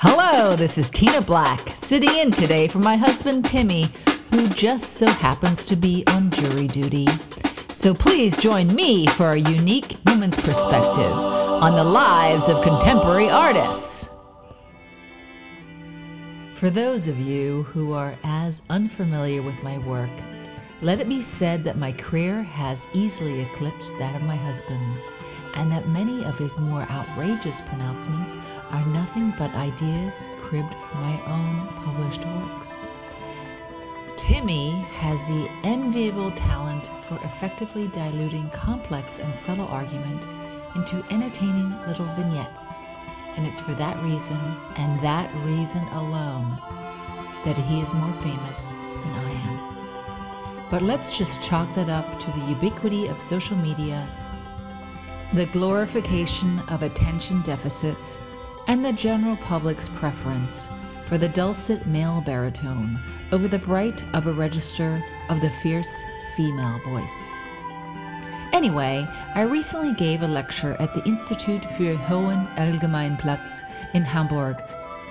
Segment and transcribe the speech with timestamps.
[0.00, 3.86] Hello, this is Tina Black, sitting in today for my husband Timmy,
[4.30, 7.08] who just so happens to be on jury duty.
[7.70, 14.08] So please join me for a unique woman's perspective on the lives of contemporary artists.
[16.54, 20.10] For those of you who are as unfamiliar with my work,
[20.80, 25.02] let it be said that my career has easily eclipsed that of my husband's
[25.54, 28.34] and that many of his more outrageous pronouncements
[28.70, 32.84] are nothing but ideas cribbed from my own published works.
[34.16, 40.26] Timmy has the enviable talent for effectively diluting complex and subtle argument
[40.76, 42.64] into entertaining little vignettes,
[43.36, 44.38] and it's for that reason,
[44.76, 46.58] and that reason alone,
[47.44, 50.68] that he is more famous than I am.
[50.70, 54.06] But let's just chalk that up to the ubiquity of social media
[55.34, 58.18] the glorification of attention deficits,
[58.66, 60.68] and the general public's preference
[61.06, 62.98] for the dulcet male baritone
[63.32, 66.02] over the bright upper register of the fierce
[66.36, 67.28] female voice.
[68.52, 73.62] Anyway, I recently gave a lecture at the Institut für Hohen Allgemeinplatz
[73.94, 74.56] in Hamburg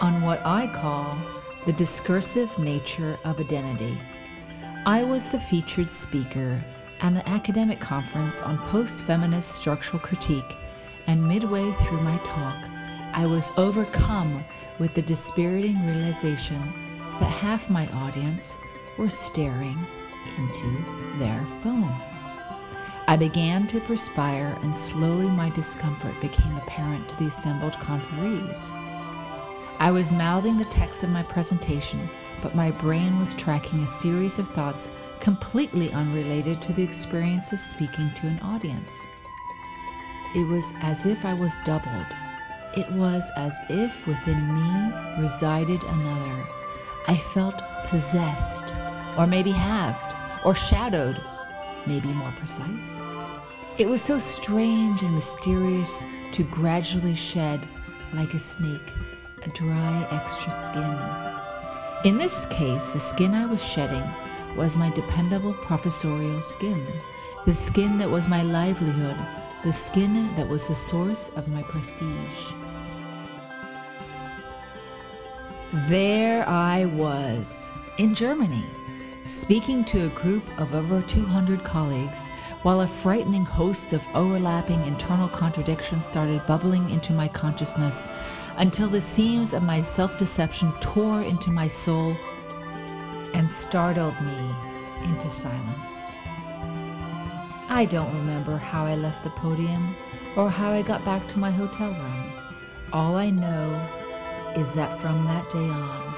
[0.00, 1.18] on what I call
[1.66, 3.98] the discursive nature of identity.
[4.86, 6.62] I was the featured speaker
[7.00, 10.56] at an academic conference on post feminist structural critique,
[11.06, 12.68] and midway through my talk,
[13.12, 14.44] I was overcome
[14.78, 16.60] with the dispiriting realization
[17.20, 18.56] that half my audience
[18.98, 19.78] were staring
[20.36, 20.84] into
[21.18, 22.20] their phones.
[23.06, 28.70] I began to perspire, and slowly my discomfort became apparent to the assembled conferees.
[29.78, 32.10] I was mouthing the text of my presentation,
[32.42, 37.60] but my brain was tracking a series of thoughts completely unrelated to the experience of
[37.60, 39.06] speaking to an audience.
[40.34, 42.06] It was as if I was doubled.
[42.76, 46.48] It was as if within me resided another.
[47.06, 48.74] I felt possessed,
[49.16, 51.20] or maybe halved, or shadowed,
[51.86, 53.00] maybe more precise.
[53.78, 56.00] It was so strange and mysterious
[56.32, 57.66] to gradually shed,
[58.12, 58.92] like a snake,
[59.42, 62.10] a dry extra skin.
[62.10, 64.04] In this case, the skin I was shedding
[64.58, 66.84] was my dependable professorial skin,
[67.46, 69.16] the skin that was my livelihood,
[69.62, 72.52] the skin that was the source of my prestige.
[75.88, 78.64] There I was, in Germany,
[79.24, 82.26] speaking to a group of over 200 colleagues,
[82.62, 88.08] while a frightening host of overlapping internal contradictions started bubbling into my consciousness
[88.56, 92.16] until the seams of my self deception tore into my soul
[93.48, 94.54] and startled me
[95.04, 95.94] into silence.
[97.70, 99.96] I don't remember how I left the podium
[100.36, 102.32] or how I got back to my hotel room.
[102.92, 106.14] All I know is that from that day on,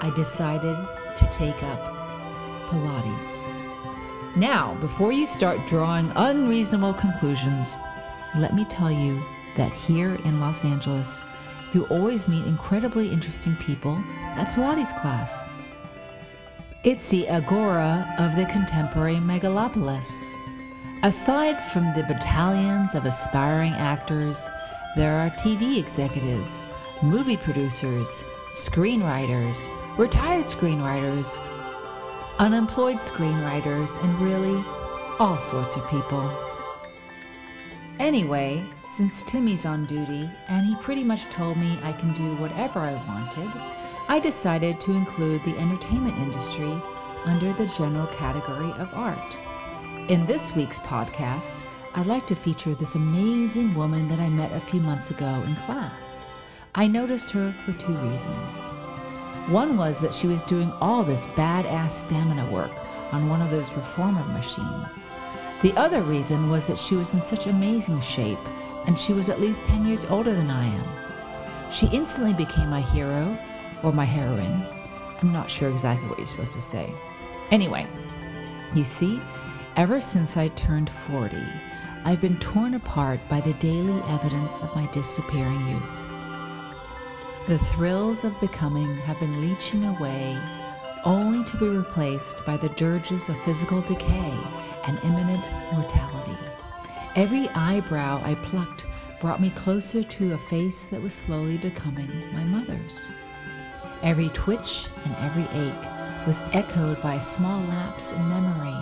[0.00, 0.76] I decided
[1.18, 1.84] to take up
[2.68, 4.36] Pilates.
[4.36, 7.76] Now, before you start drawing unreasonable conclusions,
[8.36, 9.22] let me tell you
[9.56, 11.20] that here in Los Angeles,
[11.74, 14.02] you always meet incredibly interesting people
[14.36, 15.51] at Pilates class.
[16.84, 20.10] It's the agora of the contemporary megalopolis.
[21.04, 24.48] Aside from the battalions of aspiring actors,
[24.96, 26.64] there are TV executives,
[27.00, 31.38] movie producers, screenwriters, retired screenwriters,
[32.40, 34.64] unemployed screenwriters, and really
[35.20, 36.36] all sorts of people.
[38.00, 42.80] Anyway, since Timmy's on duty and he pretty much told me I can do whatever
[42.80, 43.52] I wanted,
[44.08, 46.80] I decided to include the entertainment industry
[47.24, 49.36] under the general category of art.
[50.08, 51.56] In this week's podcast,
[51.94, 55.54] I'd like to feature this amazing woman that I met a few months ago in
[55.54, 56.24] class.
[56.74, 58.52] I noticed her for two reasons.
[59.48, 62.72] One was that she was doing all this badass stamina work
[63.12, 65.08] on one of those reformer machines.
[65.62, 68.38] The other reason was that she was in such amazing shape
[68.86, 71.70] and she was at least 10 years older than I am.
[71.70, 73.38] She instantly became my hero
[73.82, 74.66] or my heroine.
[75.20, 76.92] I'm not sure exactly what you're supposed to say.
[77.50, 77.86] Anyway,
[78.74, 79.20] you see,
[79.76, 81.36] ever since I turned 40,
[82.04, 86.04] I've been torn apart by the daily evidence of my disappearing youth.
[87.48, 90.38] The thrills of becoming have been leeching away,
[91.04, 94.36] only to be replaced by the dirges of physical decay
[94.86, 96.38] and imminent mortality.
[97.14, 98.86] Every eyebrow I plucked
[99.20, 102.96] brought me closer to a face that was slowly becoming my mother's.
[104.02, 108.74] Every twitch and every ache was echoed by a small lapse in memory,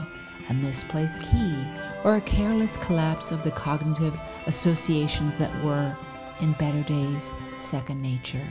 [0.48, 1.66] a misplaced key,
[2.04, 5.94] or a careless collapse of the cognitive associations that were,
[6.40, 8.46] in better days, second nature.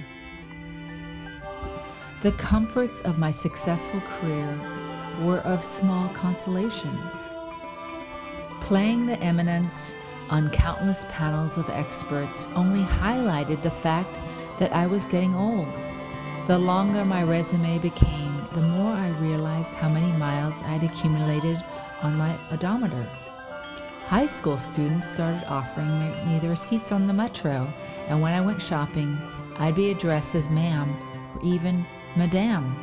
[2.22, 4.60] The comforts of my successful career
[5.22, 7.00] were of small consolation.
[8.62, 9.96] Playing the eminence
[10.30, 14.20] on countless panels of experts only highlighted the fact
[14.60, 15.79] that I was getting old.
[16.50, 21.64] The longer my resume became, the more I realized how many miles I'd accumulated
[22.02, 23.08] on my odometer.
[24.08, 27.72] High school students started offering me their seats on the metro,
[28.08, 29.16] and when I went shopping,
[29.58, 30.98] I'd be addressed as ma'am
[31.36, 31.86] or even
[32.16, 32.76] madame.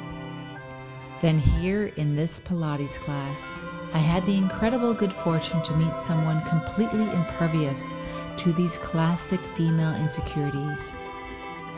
[1.20, 3.50] Then, here in this Pilates class,
[3.92, 7.94] I had the incredible good fortune to meet someone completely impervious
[8.36, 10.90] to these classic female insecurities.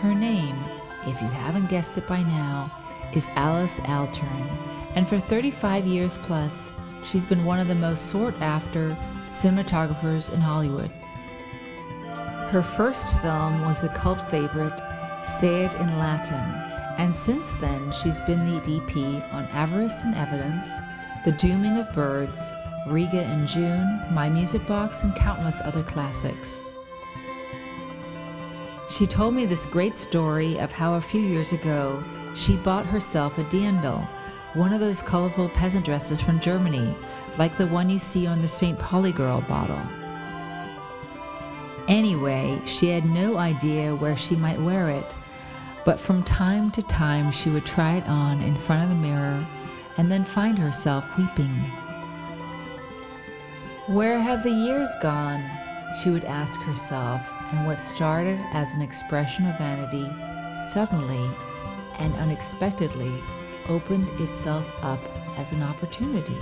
[0.01, 0.63] Her name,
[1.07, 2.73] if you haven't guessed it by now,
[3.13, 4.49] is Alice Altern,
[4.95, 6.71] and for 35 years plus,
[7.05, 8.97] she's been one of the most sought after
[9.29, 10.91] cinematographers in Hollywood.
[12.51, 14.81] Her first film was the cult favorite
[15.25, 16.35] Say It in Latin,
[16.99, 20.71] and since then she's been the DP on Avarice and Evidence,
[21.25, 22.51] The Dooming of Birds,
[22.87, 26.63] Riga in June, My Music Box, and countless other classics.
[28.89, 32.03] She told me this great story of how a few years ago
[32.35, 34.09] she bought herself a dirndl,
[34.55, 36.95] one of those colorful peasant dresses from Germany,
[37.37, 38.79] like the one you see on the St.
[38.79, 39.83] Pauli Girl bottle.
[41.87, 45.15] Anyway, she had no idea where she might wear it,
[45.85, 49.47] but from time to time she would try it on in front of the mirror
[49.99, 51.53] and then find herself weeping.
[53.87, 55.45] Where have the years gone?
[56.03, 60.11] She would ask herself, and what started as an expression of vanity
[60.71, 61.31] suddenly
[61.99, 63.23] and unexpectedly
[63.69, 65.01] opened itself up
[65.37, 66.37] as an opportunity.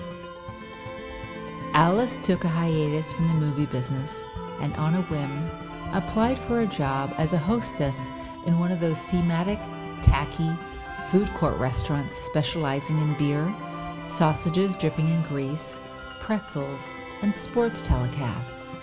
[1.75, 4.25] Alice took a hiatus from the movie business
[4.61, 5.51] and, on a whim,
[5.93, 8.09] applied for a job as a hostess
[8.47, 9.59] in one of those thematic,
[10.03, 10.51] tacky
[11.11, 13.55] food court restaurants specializing in beer,
[14.05, 15.79] sausages dripping in grease,
[16.21, 16.83] pretzels,
[17.23, 18.75] and sports telecasts.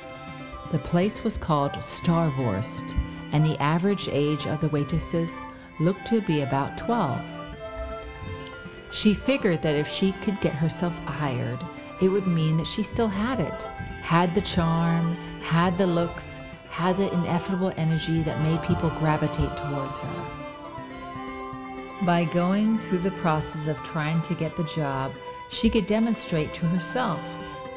[0.73, 2.97] The place was called Starwurst,
[3.31, 5.43] and the average age of the waitresses
[5.79, 7.21] looked to be about 12.
[8.91, 11.63] She figured that if she could get herself hired,
[12.01, 13.61] it would mean that she still had it,
[14.01, 16.39] had the charm, had the looks,
[16.71, 20.25] had the ineffable energy that made people gravitate towards her.
[22.01, 25.11] By going through the process of trying to get the job,
[25.51, 27.21] she could demonstrate to herself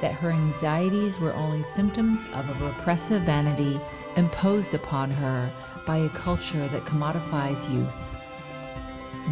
[0.01, 3.81] that her anxieties were only symptoms of a repressive vanity
[4.17, 5.53] imposed upon her
[5.87, 7.95] by a culture that commodifies youth.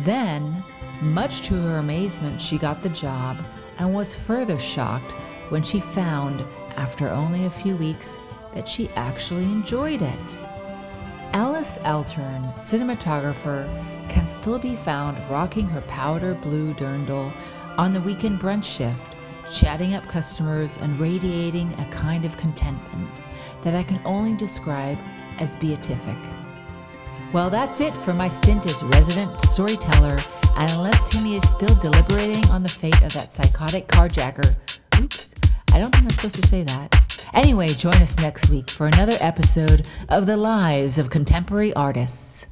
[0.05, 0.65] Then,
[1.01, 3.39] much to her amazement, she got the job
[3.79, 5.13] and was further shocked
[5.51, 6.45] when she found,
[6.77, 8.19] after only a few weeks,
[8.55, 10.39] that she actually enjoyed it.
[11.33, 13.69] Alice Altern, cinematographer,
[14.09, 17.33] can still be found rocking her powder blue dirndl
[17.77, 19.17] on the weekend brunch shift,
[19.53, 23.11] chatting up customers and radiating a kind of contentment
[23.63, 24.99] that I can only describe
[25.39, 26.17] as beatific.
[27.33, 30.19] Well, that's it for my stint as resident storyteller,
[30.57, 34.55] and unless Timmy is still deliberating on the fate of that psychotic carjacker,
[35.01, 35.35] oops,
[35.73, 37.29] I don't think I'm supposed to say that.
[37.35, 42.47] Anyway, join us next week for another episode of The Lives of Contemporary Artists.